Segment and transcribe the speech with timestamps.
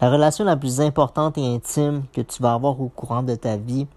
[0.00, 3.56] La relation la plus importante et intime que tu vas avoir au courant de ta
[3.56, 3.88] vie,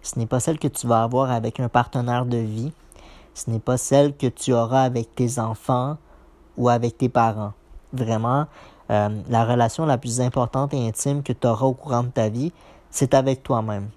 [0.00, 2.72] ce n'est pas celle que tu vas avoir avec un partenaire de vie,
[3.34, 5.96] ce n'est pas celle que tu auras avec tes enfants
[6.56, 7.52] ou avec tes parents.
[7.92, 8.46] Vraiment,
[8.90, 12.28] euh, la relation la plus importante et intime que tu auras au courant de ta
[12.28, 12.52] vie,
[12.88, 13.88] c'est avec toi-même.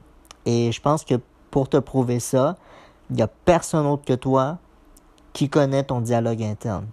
[0.47, 1.15] Et je pense que
[1.51, 2.55] pour te prouver ça,
[3.11, 4.57] il n'y a personne autre que toi
[5.33, 6.87] qui connaît ton dialogue interne,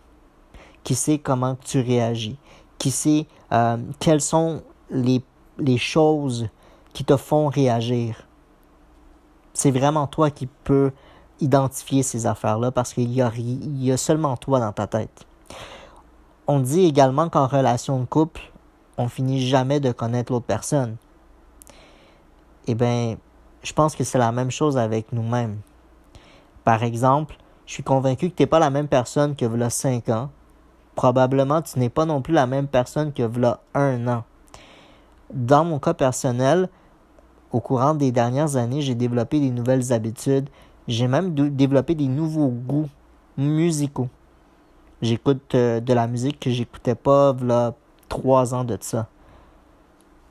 [0.84, 2.36] qui sait comment tu réagis,
[2.80, 5.22] qui sait euh, quelles sont les,
[5.76, 6.48] choses
[6.94, 8.26] qui te font réagir.
[9.52, 10.90] C'est vraiment toi qui peux
[11.40, 15.26] identifier ces affaires-là parce qu'il y a, il y a seulement toi dans ta tête.
[16.46, 18.40] On dit également qu'en relation de couple,
[18.96, 20.96] on finit jamais de connaître l'autre personne.
[22.66, 23.16] Eh bien,
[23.62, 25.58] je pense que c'est la même chose avec nous-mêmes.
[26.64, 30.08] Par exemple, je suis convaincu que tu n'es pas la même personne que voilà 5
[30.08, 30.30] ans.
[30.94, 34.24] Probablement, tu n'es pas non plus la même personne que voilà un an.
[35.32, 36.68] Dans mon cas personnel,
[37.52, 40.48] au courant des dernières années, j'ai développé des nouvelles habitudes.
[40.88, 42.88] J'ai même développé des nouveaux goûts
[43.36, 44.08] musicaux.
[45.02, 47.74] J'écoute euh, de la musique que j'écoutais pas voilà
[48.08, 49.06] trois ans de ça.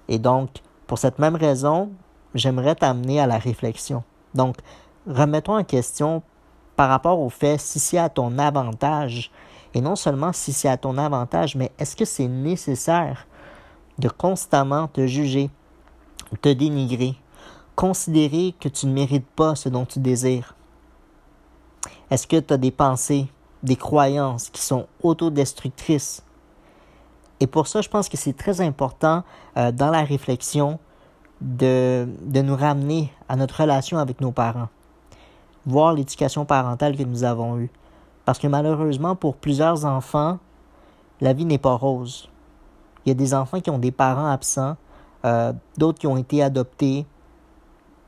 [0.07, 0.49] Et donc,
[0.85, 1.91] pour cette même raison,
[2.35, 4.03] j'aimerais t'amener à la réflexion.
[4.33, 4.57] Donc,
[5.07, 6.21] remettons en question
[6.75, 9.31] par rapport au fait si c'est à ton avantage,
[9.73, 13.27] et non seulement si c'est à ton avantage, mais est-ce que c'est nécessaire
[13.97, 15.49] de constamment te juger,
[16.41, 17.15] te dénigrer,
[17.75, 20.55] considérer que tu ne mérites pas ce dont tu désires?
[22.09, 23.27] Est-ce que tu as des pensées,
[23.61, 26.23] des croyances qui sont autodestructrices?
[27.39, 29.23] Et pour ça, je pense que c'est très important
[29.57, 30.79] euh, dans la réflexion
[31.41, 34.67] de, de nous ramener à notre relation avec nos parents,
[35.65, 37.69] voir l'éducation parentale que nous avons eue.
[38.30, 40.38] Parce que malheureusement, pour plusieurs enfants,
[41.19, 42.30] la vie n'est pas rose.
[43.03, 44.77] Il y a des enfants qui ont des parents absents,
[45.25, 47.08] euh, d'autres qui ont été adoptés,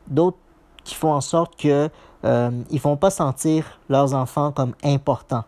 [0.05, 0.38] d'autres
[0.83, 1.89] qui font en sorte que
[2.23, 5.45] euh, ils font pas sentir leurs enfants comme importants.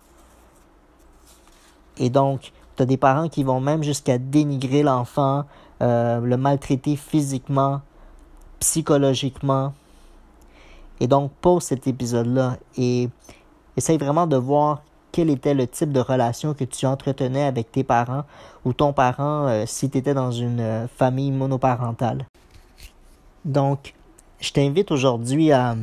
[1.98, 5.46] Et donc, tu as des parents qui vont même jusqu'à dénigrer l'enfant,
[5.84, 7.82] euh, le maltraiter physiquement,
[8.60, 9.72] psychologiquement.
[11.00, 13.12] Et donc, pose cet épisode-là et
[13.78, 17.84] essaye vraiment de voir quel était le type de relation que tu entretenais avec tes
[17.84, 18.24] parents
[18.66, 22.26] ou ton parent euh, si tu étais dans une euh, famille monoparentale.
[23.46, 23.94] Donc,
[24.40, 25.76] je t'invite aujourd'hui à,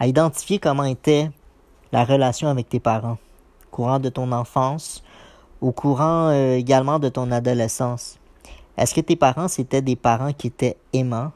[0.00, 1.30] identifier comment était
[1.92, 3.18] la relation avec tes parents,
[3.70, 5.02] courant de ton enfance,
[5.60, 8.18] au courant également de ton adolescence.
[8.78, 11.32] Est-ce que tes parents, c'était des parents qui étaient aimants,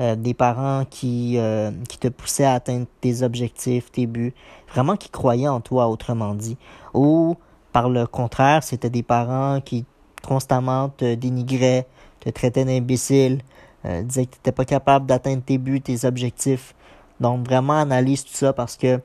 [0.00, 4.32] euh, des parents qui, euh, qui te poussaient à atteindre tes objectifs, tes buts,
[4.72, 6.56] vraiment qui croyaient en toi, autrement dit,
[6.94, 7.36] ou
[7.72, 9.84] par le contraire, c'était des parents qui
[10.26, 11.86] constamment te dénigraient,
[12.20, 13.42] te traitaient d'imbécile,
[13.84, 16.74] euh, disaient que tu n'étais pas capable d'atteindre tes buts, tes objectifs.
[17.20, 19.00] Donc vraiment analyse tout ça parce que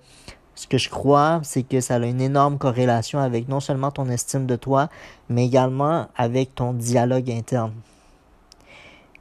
[0.56, 4.07] ce que je crois, c'est que ça a une énorme corrélation avec non seulement ton
[4.09, 4.89] estime de toi,
[5.27, 7.73] mais également avec ton dialogue interne.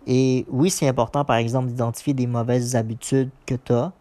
[0.07, 3.93] Et oui, c'est important, par exemple, d'identifier des mauvaises habitudes que tu as,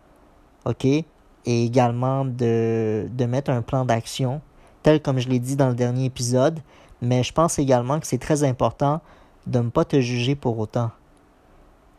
[0.66, 0.86] OK?
[0.86, 1.06] Et
[1.46, 4.42] également de, de mettre un plan d'action,
[4.82, 6.60] tel comme je l'ai dit dans le dernier épisode.
[7.02, 9.02] Mais je pense également que c'est très important
[9.48, 10.92] de ne pas te juger pour autant.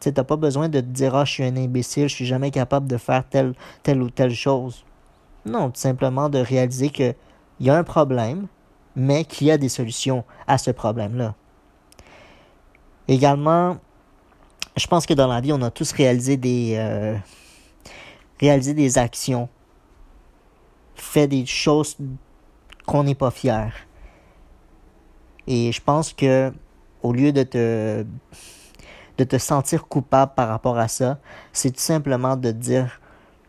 [0.00, 2.50] Tu n'as pas besoin de te dire, ah, je suis un imbécile, je suis jamais
[2.50, 4.84] capable de faire telle, telle ou telle chose.
[5.46, 7.14] Non, tout simplement de réaliser qu'il
[7.60, 8.46] y a un problème,
[8.96, 11.34] mais qu'il y a des solutions à ce problème-là.
[13.08, 13.76] Également,
[14.76, 17.16] je pense que dans la vie, on a tous réalisé des, euh,
[18.40, 19.48] des actions,
[20.94, 21.96] fait des choses
[22.86, 23.72] qu'on n'est pas fier.
[25.46, 26.52] Et je pense que
[27.02, 28.04] au lieu de te
[29.16, 31.18] de te sentir coupable par rapport à ça,
[31.52, 33.00] c'est tout simplement de dire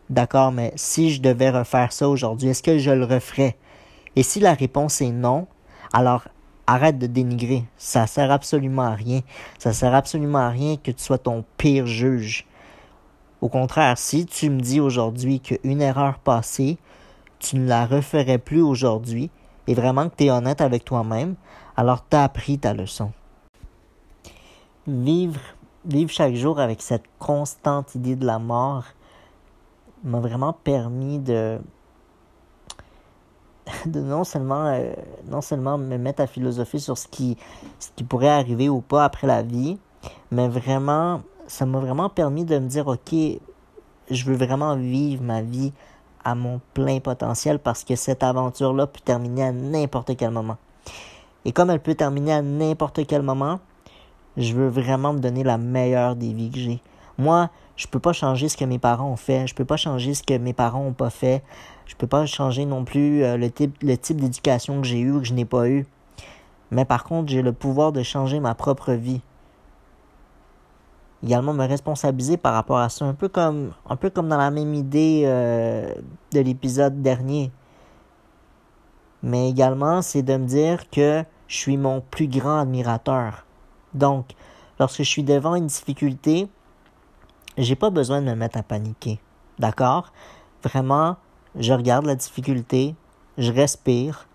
[0.08, 3.56] D'accord, mais si je devais refaire ça aujourd'hui, est-ce que je le referais?
[4.14, 5.48] Et si la réponse est non,
[5.92, 6.28] alors
[6.66, 7.64] arrête de dénigrer.
[7.76, 9.20] Ça sert absolument à rien.
[9.58, 12.46] Ça sert absolument à rien que tu sois ton pire juge.
[13.40, 16.78] Au contraire, si tu me dis aujourd'hui qu'une erreur passée,
[17.38, 19.30] tu ne la referais plus aujourd'hui,
[19.66, 21.36] et vraiment que tu es honnête avec toi-même,
[21.76, 23.12] alors tu as appris ta leçon.
[24.86, 25.40] Vivre,
[25.84, 28.84] vivre chaque jour avec cette constante idée de la mort,
[30.02, 31.58] m'a vraiment permis de,
[33.92, 34.92] de non seulement, euh,
[35.28, 37.36] non seulement me mettre à philosopher sur ce qui,
[37.78, 39.78] ce qui pourrait arriver ou pas après la vie,
[40.30, 43.14] mais vraiment, ça m'a vraiment permis de me dire, OK,
[44.10, 45.72] je veux vraiment vivre ma vie
[46.24, 50.56] à mon plein potentiel parce que cette aventure-là peut terminer à n'importe quel moment.
[51.44, 53.60] Et comme elle peut terminer à n'importe quel moment,
[54.36, 56.80] je veux vraiment me donner la meilleure des vies que j'ai.
[57.18, 60.14] Moi, je peux pas changer ce que mes parents ont fait, je peux pas changer
[60.14, 61.42] ce que mes parents ont pas fait,
[61.86, 65.26] je peux pas changer non plus euh, le type, d'éducation que j'ai eu ou que
[65.26, 65.86] je n'ai pas eu.
[66.70, 69.20] Mais par contre, j'ai le pouvoir de changer ma propre vie.
[71.22, 74.50] Également me responsabiliser par rapport à ça, un peu comme, un peu comme dans la
[74.50, 75.92] même idée euh,
[76.32, 77.50] de l'épisode dernier.
[79.22, 83.46] Mais également, c'est de me dire que je suis mon plus grand admirateur.
[83.94, 84.26] Donc,
[84.78, 86.48] lorsque je suis devant une difficulté,
[87.56, 89.20] j'ai pas besoin de me mettre à paniquer.
[89.58, 90.12] D'accord?
[90.62, 91.16] Vraiment,
[91.58, 92.94] je regarde la difficulté,
[93.38, 94.26] je respire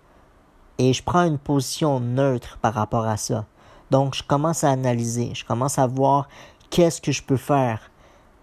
[0.78, 3.44] et je prends une position neutre par rapport à ça.
[3.90, 6.28] Donc, je commence à analyser, je commence à voir
[6.70, 7.90] qu'est-ce que je peux faire.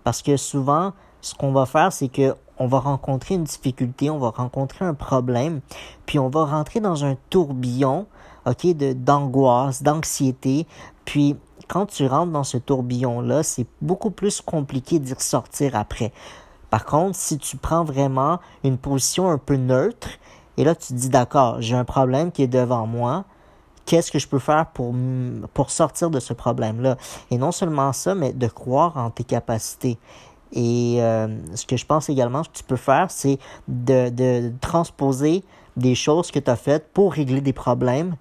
[0.04, 4.20] Parce que souvent, ce qu'on va faire, c'est que on va rencontrer une difficulté, on
[4.20, 5.62] va rencontrer un problème,
[6.06, 8.06] puis on va rentrer dans un tourbillon,
[8.46, 10.68] ok, d'angoisse, d'anxiété,
[11.06, 11.38] puis
[11.69, 16.12] quand tu rentres dans ce tourbillon-là, c'est beaucoup plus compliqué d'y ressortir après.
[16.69, 20.10] Par contre, si tu prends vraiment une position un peu neutre,
[20.57, 23.24] et là tu te dis d'accord, j'ai un problème qui est devant moi,
[23.86, 26.98] qu'est-ce que je peux faire pour, sortir de ce problème-là?
[27.31, 29.98] Et non seulement ça, mais de croire en tes capacités.
[30.51, 33.38] Et euh, ce que je pense également que tu peux faire, c'est
[33.68, 35.44] de, de transposer
[35.77, 38.16] des choses que tu as faites pour régler des problèmes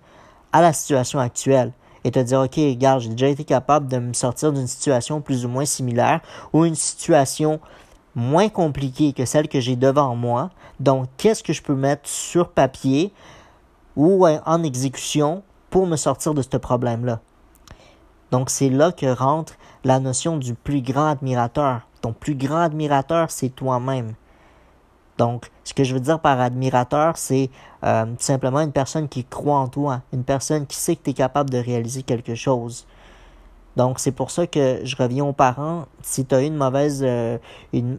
[0.53, 1.73] à la situation actuelle
[2.05, 5.45] et te dire, OK, regarde, j'ai déjà été capable de me sortir d'une situation plus
[5.45, 6.21] ou moins similaire
[6.53, 7.61] ou une situation
[8.15, 10.51] moins compliquée que celle que j'ai devant moi.
[10.81, 13.13] Donc, qu'est-ce que je peux mettre sur papier
[13.97, 17.21] ou en exécution pour me sortir de ce problème-là?
[18.31, 19.55] Donc, c'est là que rentre
[19.85, 21.83] la notion du plus grand admirateur.
[22.01, 24.15] Ton plus grand admirateur, c'est toi-même.
[25.19, 27.51] Donc, ce que je veux dire par admirateur, c'est
[27.85, 31.11] euh, tout simplement une personne qui croit en toi, une personne qui sait que tu
[31.11, 32.87] es capable de réaliser quelque chose.
[33.77, 35.85] Donc, c'est pour ça que je reviens aux parents.
[36.03, 37.39] Si tu as eu une mauvaise, euh,
[37.73, 37.99] une,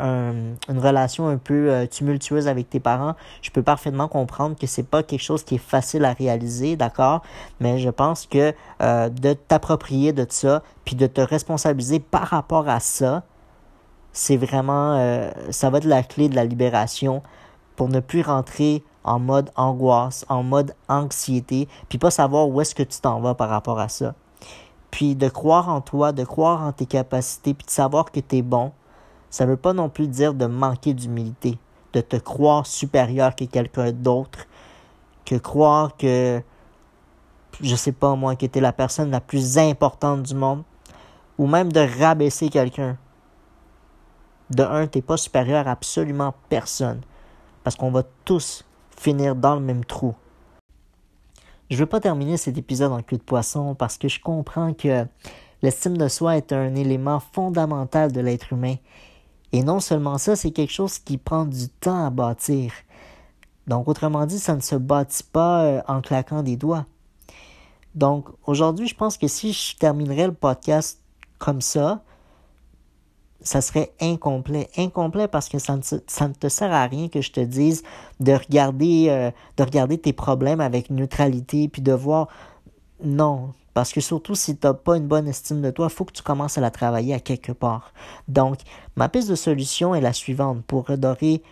[0.00, 4.84] euh, une relation un peu tumultueuse avec tes parents, je peux parfaitement comprendre que c'est
[4.84, 7.22] pas quelque chose qui est facile à réaliser, d'accord?
[7.60, 12.78] Mais je pense que de t'approprier de ça, puis de te responsabiliser par rapport à
[12.78, 13.24] ça,
[14.12, 17.22] c'est vraiment, euh, ça va être la clé de la libération
[17.76, 22.74] pour ne plus rentrer en mode angoisse, en mode anxiété, puis pas savoir où est-ce
[22.74, 24.14] que tu t'en vas par rapport à ça.
[24.90, 28.36] Puis de croire en toi, de croire en tes capacités, puis de savoir que tu
[28.36, 28.72] es bon,
[29.30, 31.58] ça ne veut pas non plus dire de manquer d'humilité,
[31.92, 34.40] de te croire supérieur que quelqu'un d'autre,
[35.24, 36.42] que croire que,
[37.62, 40.64] je sais pas moi, que tu la personne la plus importante du monde,
[41.38, 42.98] ou même de rabaisser quelqu'un
[44.50, 47.00] de un, tu n'es pas supérieur à absolument personne.
[47.64, 48.64] Parce qu'on va tous
[48.96, 50.14] finir dans le même trou.
[51.70, 54.74] Je ne veux pas terminer cet épisode en queue de poisson parce que je comprends
[54.74, 55.06] que
[55.62, 58.74] l'estime de soi est un élément fondamental de l'être humain.
[59.52, 62.72] Et non seulement ça, c'est quelque chose qui prend du temps à bâtir.
[63.66, 66.86] Donc, autrement dit, ça ne se bâtit pas euh, en claquant des doigts.
[67.94, 71.00] Donc, aujourd'hui, je pense que si je terminerais le podcast
[71.38, 72.02] comme ça,
[73.42, 74.68] ça serait incomplet.
[74.76, 77.82] Incomplet parce que ça ne, ça ne, te sert à rien que je te dise
[78.20, 82.28] de regarder, euh, de regarder tes problèmes avec neutralité puis de voir.
[83.02, 83.52] Non.
[83.72, 86.12] Parce que surtout si tu n'as pas une bonne estime de toi, il faut que
[86.12, 87.92] tu commences à la travailler à quelque part.
[88.28, 88.58] Donc,
[88.96, 91.42] ma piste de solution est la suivante pour redorer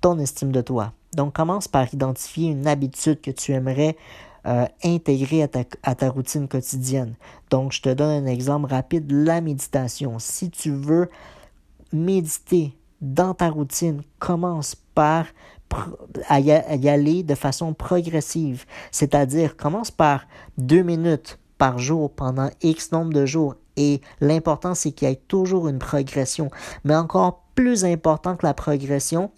[0.00, 0.92] ton estime de toi.
[1.14, 3.96] Donc, commence par identifier une habitude que tu aimerais
[4.46, 7.14] euh, intégrer à ta, à ta, routine quotidienne.
[7.50, 10.18] Donc, je te donne un exemple rapide, la méditation.
[10.18, 11.10] Si tu veux
[11.96, 15.26] méditer dans ta routine, commence par
[16.30, 18.64] y aller de façon progressive.
[18.90, 20.26] C'est-à-dire, commence par
[20.58, 23.56] deux minutes par jour pendant X nombre de jours.
[23.76, 26.50] Et l'important, c'est qu'il y ait toujours une progression.
[26.84, 29.30] Mais encore plus important que la progression,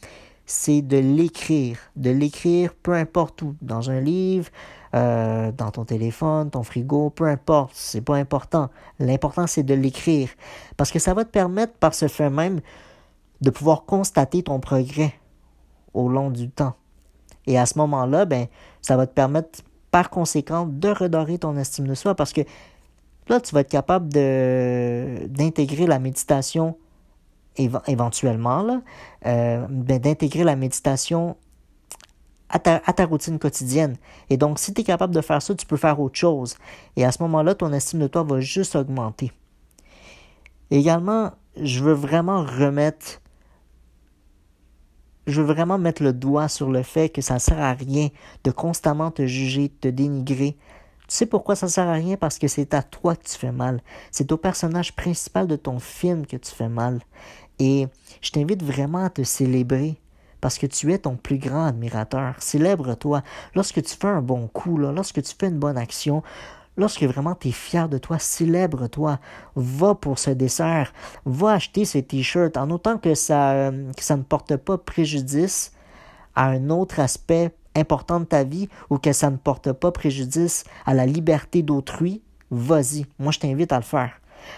[0.48, 1.78] c'est de l'écrire.
[1.94, 3.54] De l'écrire peu importe où.
[3.60, 4.48] Dans un livre,
[4.94, 8.70] euh, dans ton téléphone, ton frigo, peu importe, c'est pas important.
[8.98, 10.30] L'important, c'est de l'écrire.
[10.78, 12.60] Parce que ça va te permettre, par ce fait même,
[13.42, 15.14] de pouvoir constater ton progrès
[15.92, 16.74] au long du temps.
[17.46, 18.46] Et à ce moment-là, ben,
[18.80, 22.40] ça va te permettre, par conséquent, de redorer ton estime de soi parce que
[23.28, 26.76] là, tu vas être capable d'intégrer la méditation
[27.58, 28.80] éventuellement, là,
[29.26, 31.36] euh, ben, d'intégrer la méditation
[32.50, 33.96] à ta, routine quotidienne.
[34.30, 36.56] Et donc, si tu es capable de faire ça, tu peux faire autre chose.
[36.96, 39.32] Et à ce moment-là, ton estime de toi va juste augmenter.
[40.70, 43.20] également, je veux vraiment remettre
[45.26, 48.08] je veux vraiment mettre le doigt sur le fait que ça ne sert à rien
[48.44, 50.56] de constamment te juger, te dénigrer.
[51.06, 52.16] Tu sais pourquoi ça ne sert à rien?
[52.16, 53.82] Parce que c'est à toi que tu fais mal.
[54.10, 57.00] C'est au personnage principal de ton film que tu fais mal.
[57.58, 57.88] Et
[58.20, 59.96] je t'invite vraiment à te célébrer
[60.40, 62.34] parce que tu es ton plus grand admirateur.
[62.38, 63.22] Célèbre-toi.
[63.54, 66.22] Lorsque tu fais un bon coup, lorsque tu fais une bonne action,
[66.78, 69.18] Lorsque vraiment tu es fier de toi, célèbre-toi.
[69.56, 70.92] Va pour ce dessert.
[71.26, 75.72] Va acheter ce t-shirt en autant que ça, euh, que ça ne porte pas préjudice
[76.36, 80.62] à un autre aspect important de ta vie ou que ça ne porte pas préjudice
[80.86, 82.22] à la liberté d'autrui.
[82.52, 83.06] Vas-y.
[83.18, 84.12] Moi, je t'invite à le faire.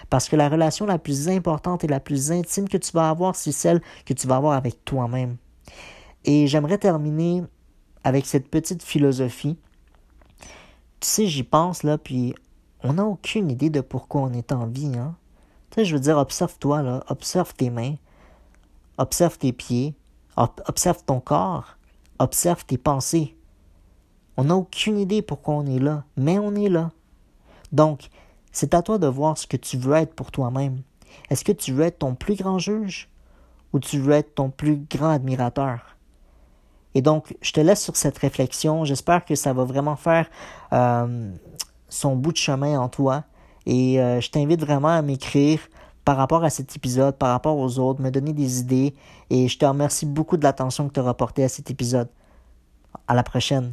[0.09, 3.35] Parce que la relation la plus importante et la plus intime que tu vas avoir,
[3.35, 5.37] c'est celle que tu vas avoir avec toi-même.
[6.25, 7.43] Et j'aimerais terminer
[8.03, 9.57] avec cette petite philosophie
[11.01, 12.35] tu sais, j'y pense, là, puis
[12.83, 15.15] on n'a aucune idée de pourquoi on est en vie, hein.
[15.71, 17.95] Tu sais, je veux dire, observe-toi, là, observe tes mains,
[18.99, 19.95] observe tes pieds,
[20.37, 21.77] observe ton corps,
[22.19, 23.35] observe tes pensées.
[24.37, 26.91] On n'a aucune idée pourquoi on est là, mais on est là.
[27.71, 28.09] Donc,
[28.51, 30.81] c'est à toi de voir ce que tu veux être pour toi-même.
[31.29, 33.09] Est-ce que tu veux être ton plus grand juge
[33.73, 35.97] ou tu veux être ton plus grand admirateur?
[36.93, 38.83] Et donc, je te laisse sur cette réflexion.
[38.83, 40.27] J'espère que ça va vraiment faire
[40.73, 41.31] euh,
[41.87, 43.23] son bout de chemin en toi.
[43.65, 45.59] Et euh, je t'invite vraiment à m'écrire
[46.03, 48.93] par rapport à cet épisode, par rapport aux autres, me donner des idées.
[49.29, 52.09] Et je te remercie beaucoup de l'attention que tu as rapportée à cet épisode.
[53.07, 53.71] À la prochaine.